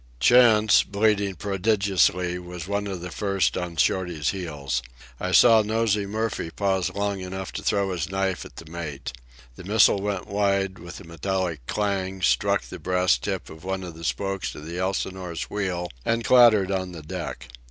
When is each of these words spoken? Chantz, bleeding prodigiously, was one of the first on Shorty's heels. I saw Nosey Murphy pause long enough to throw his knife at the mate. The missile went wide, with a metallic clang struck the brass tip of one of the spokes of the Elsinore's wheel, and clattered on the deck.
Chantz, 0.19 0.81
bleeding 0.81 1.35
prodigiously, 1.35 2.39
was 2.39 2.67
one 2.67 2.87
of 2.87 3.01
the 3.01 3.11
first 3.11 3.55
on 3.55 3.75
Shorty's 3.75 4.31
heels. 4.31 4.81
I 5.19 5.31
saw 5.31 5.61
Nosey 5.61 6.07
Murphy 6.07 6.49
pause 6.49 6.89
long 6.95 7.19
enough 7.19 7.51
to 7.51 7.61
throw 7.61 7.91
his 7.91 8.09
knife 8.09 8.43
at 8.43 8.55
the 8.55 8.65
mate. 8.65 9.13
The 9.57 9.63
missile 9.63 10.01
went 10.01 10.25
wide, 10.25 10.79
with 10.79 10.99
a 11.01 11.03
metallic 11.03 11.67
clang 11.67 12.23
struck 12.23 12.63
the 12.63 12.79
brass 12.79 13.19
tip 13.19 13.47
of 13.47 13.63
one 13.63 13.83
of 13.83 13.93
the 13.93 14.03
spokes 14.03 14.55
of 14.55 14.65
the 14.65 14.79
Elsinore's 14.79 15.51
wheel, 15.51 15.87
and 16.03 16.25
clattered 16.25 16.71
on 16.71 16.93
the 16.93 17.03
deck. 17.03 17.47